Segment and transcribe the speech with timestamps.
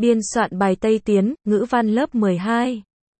[0.00, 2.82] Biên soạn bài Tây Tiến, ngữ văn lớp 12